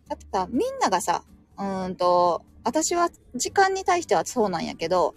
[0.09, 1.25] だってさ、みんながさ、
[1.57, 5.14] うーんと、私は時間に対してはそうなんやけど、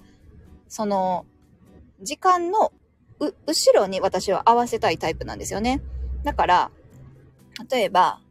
[0.68, 1.26] その、
[2.02, 2.72] 時間の
[3.20, 5.82] 後ろに私は合わせたいタイプなんですよね。
[6.24, 6.72] だから、
[7.72, 8.22] 例えば、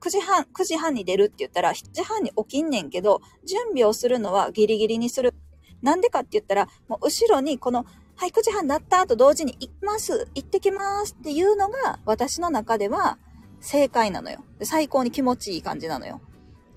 [0.00, 5.34] 9時半、9時半に出るって言ったら、7時半に起きんねんけど、準備をするのはギリギリにする。
[5.82, 7.86] なんでかって言ったら、もう後ろにこの、
[8.16, 13.18] はい、9時半になった後同時に行きます、行ってきますっていうのが、私の中では
[13.60, 14.44] 正解なのよ。
[14.62, 16.20] 最高に気持ちいい感じなのよ。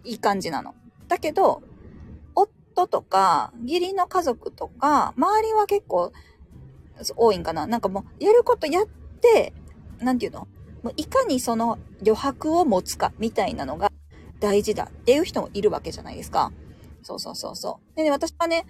[0.04, 0.76] いい感じなの。
[1.08, 1.62] だけど、
[2.36, 6.12] 夫とか、義理の家族とか、周りは結構
[7.16, 7.68] 多いんかな。
[7.68, 8.86] なんかもう、やることやっ
[9.22, 9.54] て、
[10.00, 10.48] なんていうの？
[10.82, 13.92] もういかにその余白を持つか、みたいなのが
[14.40, 16.52] 大事だっていう人もいるわけじゃないですか。
[17.04, 17.96] そうそうそうそう。
[17.96, 18.66] でね、私はね、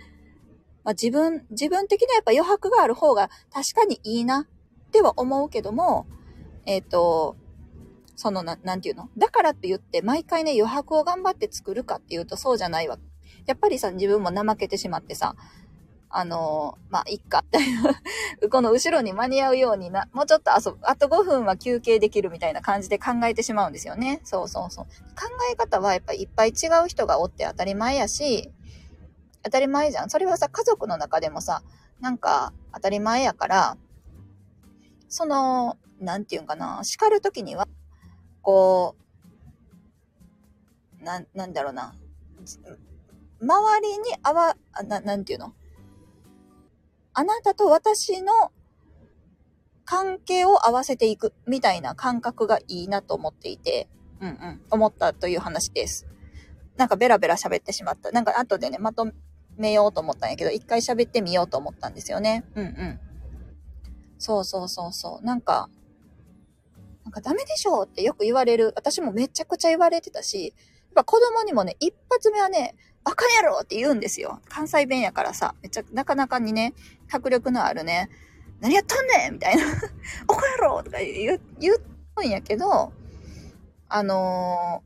[0.83, 4.45] まあ、自分、自分的にはやっぱ余白がある方が確かにいいなっ
[4.91, 6.05] ては思うけども、
[6.65, 7.35] えっ、ー、と、
[8.15, 9.09] そのな、なんていうの？
[9.17, 12.97] だからって言って毎回ね余白を頑張って作るかっていうとそうじゃないわ。
[13.45, 15.35] やっぱりさ、自分も怠けてしまってさ、
[16.15, 17.43] あのー、まあ、いっか、
[18.51, 24.21] この後ろに間に合うようにな、もうちょっと遊ぶ、あと5分は休憩できるみたいな感じで考えてしまうんですよね。
[24.23, 24.85] そうそうそう。
[24.85, 28.51] 考え方はやっぱいっぱい違う人がおって当たり前やし、
[29.41, 30.09] 当たり前じゃん。
[30.11, 31.63] それはさ、家族の中でもさ、
[31.99, 33.77] なんか当たり前やから、
[35.09, 37.67] その、なんていうんかな、叱るときには、
[38.43, 38.95] こ
[41.01, 41.95] う、なん、なんだろうな。
[43.41, 44.55] 周りにあわ、
[44.87, 45.53] な、なんていうの？
[47.13, 48.51] あなたと私の
[49.85, 53.89] 関係を合わせていくみたいな感覚がいいなと思っていて、
[54.21, 56.07] うんうん、思ったという話です。
[56.77, 58.11] なんかベラベラ喋ってしまった。
[58.11, 59.11] なんか後でね、まと
[59.57, 62.45] めようと思ったんやけど、一回喋ってみようと思ったんですよね。
[62.55, 62.99] うんうん。
[64.17, 65.25] そうそうそうそう。
[65.25, 65.69] なんか、
[67.03, 68.73] なんかダメでしょってよく言われる。
[68.75, 70.53] 私もめちゃくちゃ言われてたし、やっ
[70.95, 74.39] ぱ子供にもね、一発目はね、バカ野郎って言うんですよ。
[74.47, 76.73] 関西弁やからさ、めっちゃ、なかなかにね、
[77.11, 78.09] 迫力のあるね、
[78.61, 79.63] 何やったんねんみたいな。
[80.27, 82.93] おこやろとか言う、言うんやけど、
[83.89, 84.83] あの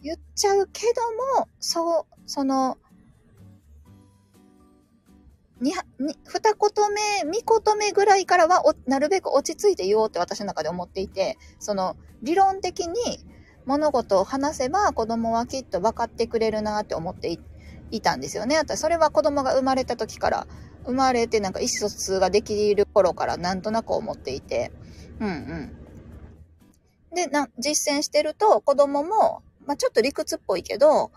[0.00, 2.78] ー、言っちゃうけども、そう、その、
[5.62, 6.90] に、に、二言
[7.24, 12.94] 目、三言目ぐらいからはなるべく落ち着いて言おうって私の中で思っていて、その、理論的に
[13.64, 17.38] 物事を話せば子供はきっと分かってくれるなって思って
[17.90, 18.56] いたんですよね。
[18.56, 20.46] 私、それは子供が生まれた時から
[20.84, 24.72] 生まれてなんか意思疎通ができる頃からなんとなく思っていて、
[25.20, 27.14] うんうん。
[27.14, 31.12] で、な、実践してると子供も、まあ、ちょっと理屈っぽいけど、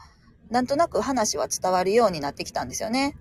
[0.51, 3.17] なんとなく話は伝わるようになってきたんですよね。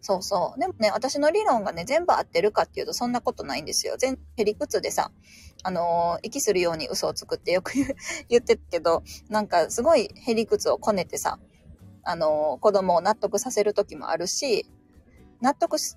[0.00, 0.60] そうそう。
[0.60, 3.96] でもね、私の理論がね、全部合ってるかっていうとそんなことないんですよ。
[3.98, 5.10] 全、へりくつでさ、
[5.64, 7.72] あのー、息するように嘘をつくってよく
[8.28, 11.38] 言ってたけど、なんかすごいへりくつをこねてさ、
[12.04, 14.70] あのー、子供を納得させる時もあるし、
[15.40, 15.94] 納得し、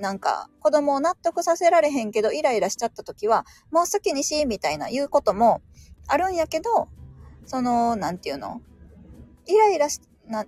[0.00, 5.62] なんか、子供を納得させられへんけど、イライラしちゃった時は、もう好きにし、みたいな言うことも
[6.06, 6.88] あるんやけど、
[7.46, 8.60] その、なんていうの？
[9.46, 10.44] イライラし、な、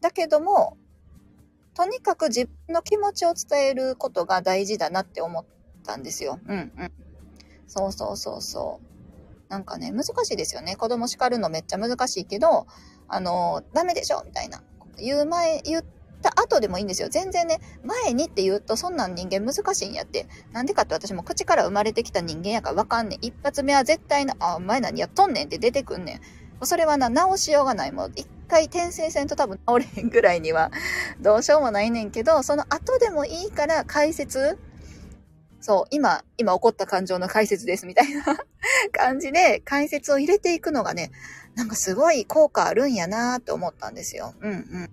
[0.00, 0.76] だけども、
[1.74, 5.44] とにかく自分の気持ちを伝えることが大事だなって思っ
[5.84, 6.38] たんですよ。
[6.46, 6.92] うんうん。
[7.66, 8.90] そうそうそうそう。
[9.50, 10.76] なんかね、難しいですよね。
[10.76, 12.66] 子供叱るのめっちゃ難しいけど、
[13.08, 14.62] あの、ダメでしょみたいな。
[14.98, 15.84] 言う前、言っ
[16.22, 17.08] た後でもいいんですよ。
[17.08, 20.28] 全然ね、前にって言うとそんなん人間難しいんやって。
[20.52, 23.18] なんでかって私も口から生まれてきた人間やからわかんねん。
[23.22, 26.20] 一発目は絶対な、あ、前何やっとんねんって出てくんねん。
[26.66, 27.92] それはな、直しようがない。
[27.92, 30.70] もう一回転生せんと多分治れへんぐらいには
[31.20, 34.58] どうしようもないねんけど、その後でもいいから解説
[35.60, 38.24] そう、今、今起こった感情の解説ですみたいな
[38.92, 41.10] 感じで解説を入れていくのがね、
[41.54, 44.34] なんかすごい効果あるんやなーって思ったんですよ。
[44.40, 44.80] うんうん。
[44.80, 44.90] やっ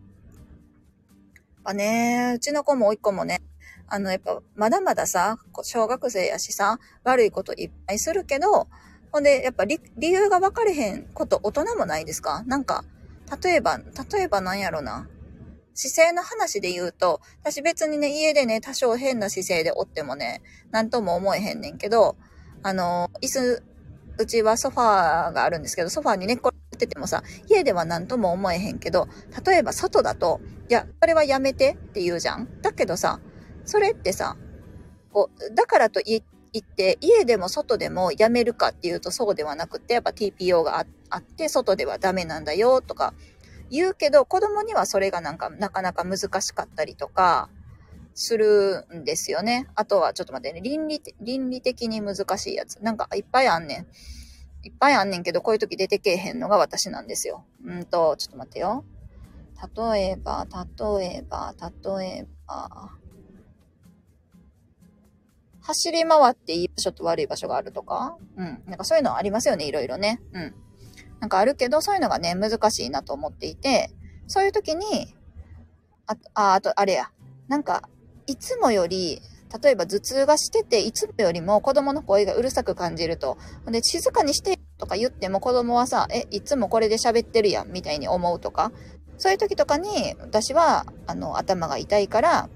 [1.64, 3.42] ぱね、うちの子も一個もね、
[3.88, 8.68] あの、やっぱ、まだまださ、小学生やしさ、悪いこといっぱいするけど、
[9.12, 12.44] ほんで、やっぱ理理由が分かれへんこと大人もないですか？
[12.46, 12.84] なんか、
[13.44, 15.08] 例えば、例えばなんやろな。
[15.74, 20.42] 姿勢の話で言うと、私別にね、家でね、多少変な姿勢でおってもね、
[20.72, 22.16] なんとも思えへんねんけど、
[22.64, 23.64] あの、椅子、
[24.18, 29.08] うちはソファーがあるんですけど、ソファーに寝っ転がっててもさ、家では何とも思えへんけど、
[29.46, 33.20] 例えば外だと、いや、それはやめてって言うじゃんだけどさ、
[33.64, 34.36] それってさ、
[35.14, 43.14] こう、だからと言ってて、家でも外でもやめるかっていうとそうではなくて、やっぱ TPO があって、外ではダメなんだよとか
[43.70, 47.50] 言うけど、子供にはそれがなんかなかなか難しかったりとか、
[48.20, 49.68] するんですよね。
[49.76, 52.78] あとは、ちょっと待ってね、倫理、倫理的に難しいやつ。
[52.82, 53.88] なんかいっぱいあんねん。
[54.64, 57.46] いっぱいあんねんけど、こういう時出てけえへんのが私なんですよ。
[57.64, 58.84] うんと、ちょっと待ってよ。
[59.76, 61.54] 例えば、例えば、
[61.98, 62.92] 例えば、
[65.68, 68.18] 走り回っていい場所と悪い場所があるとか？
[68.38, 68.64] うん。
[68.68, 70.22] なんかそういうのありますよね、いろいろね。
[70.32, 70.56] うん。
[71.20, 73.92] なんかあるけど、そういうのがね、難しいなと思っていて、
[74.28, 75.14] そういう時に、
[76.06, 77.12] あ、あ、あと、あれや。
[77.50, 77.90] なんか、
[78.28, 79.22] いつもより、
[79.62, 83.38] 例えば頭痛がしてて、いつもよりも子供の声がうるさく感じると。
[83.66, 88.72] で、静かにしてとか言っても子供はさ、え、いつもこれで喋ってるやん、みたいに思うとか。
[89.18, 92.50] そういう時とかに、私は、あの、頭が痛いから、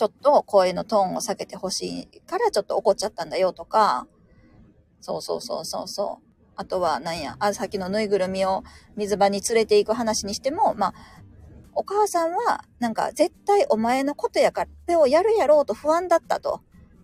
[0.00, 4.06] ちょっと声のトーンを下げてほしいからちょっと怒っちゃったんだよとか、
[5.02, 6.26] そうそうそうそうそう。
[6.56, 8.64] あとは、なんや、あ、さきのぬいぐるみを
[8.96, 10.94] 水場に連れて行く話にしても、まあ、
[11.74, 16.62] お母さんは、なんか、絶対お前のことやから、これをやるやろうと不安だったと。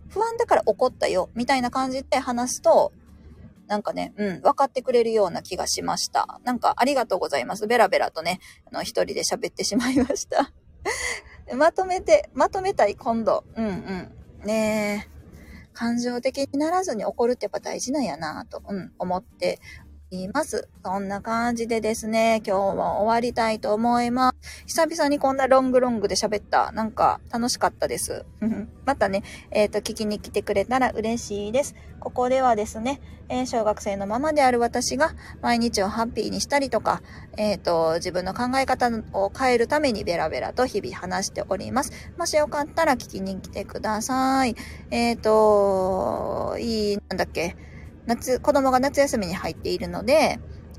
[0.09, 2.95] 不安だから怒ったよ、みたいな感じで話すと、
[3.67, 6.41] なんかね、うん、分かってくれるような気がしました。
[6.45, 7.67] なんか、ありがとうございます。
[7.67, 10.51] ベラベラとね、あの、一人で喋ってしまいました。
[11.55, 13.45] まとめて、まとめたい、今度。
[13.57, 14.13] うんうん。
[14.47, 15.17] ねえ。
[15.77, 19.61] 感情的にならずに怒るってやっぱ大事なんやなと、うん、思って
[20.11, 20.69] います。
[20.85, 24.65] そんな感じでですね、今日も終わりたいと思います。
[24.67, 26.71] 久々にこんなロングロングで喋った。
[26.73, 28.25] なんか楽しかったです。
[28.87, 31.75] またね、えっ、ー、と、聞きに来てくれたら嬉しいです。
[31.99, 37.03] ここではですね、えー、小学生のままである私が毎日をハッピーにしたりとか、
[37.37, 41.91] えっ、ー、と、自分の考え方を変えるためにベラベラと日々話しております。
[42.17, 44.55] もしよかったら聞きに来てください。
[44.93, 47.57] えっ、と、いい、なんだっけ、
[48.07, 50.39] 夏、子供が夏休みに入っているので、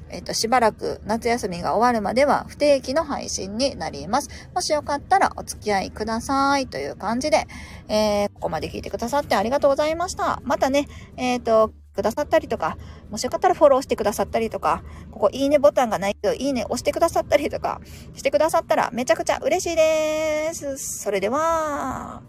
[0.10, 4.30] えっ、と、しばらく夏休みが終わるまでは不定期の配信になります。
[4.54, 7.46] もしよかったらお付き合いくださいという感じで、
[7.90, 10.42] えー、ここまで聞いてくださってありがとうございました。
[10.44, 12.78] またね、えっ、ー、と、くださったりとか、
[13.10, 17.82] もしよかったらフォローしてくださったりとか、ここいいねボタンがないけど、いいね押してくださったりとか、
[18.14, 20.78] してくださったらめちゃくちゃ嬉しいです。
[20.78, 22.22] それでは、